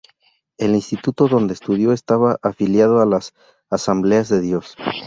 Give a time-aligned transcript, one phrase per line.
[0.57, 3.33] El Insituto donde estudió estaba afiliado a las
[3.69, 4.75] "Asambleas de Dios".